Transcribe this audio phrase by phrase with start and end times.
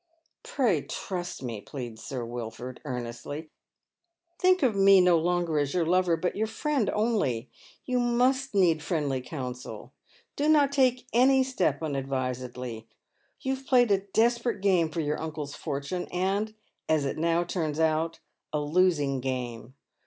[0.43, 3.51] "Pray trust me," pleads Sir Wilford, earnestly.
[3.95, 7.51] *' Think of me no longer as your lo'* or, but your friend only.
[7.85, 9.93] You must need friendly counsel.
[10.35, 12.87] Do not take any step unadvisedly.
[13.41, 16.55] You have played a desperate game for your uncle's fortune, and,
[16.89, 18.21] as it now turns out,
[18.51, 19.75] a losing game.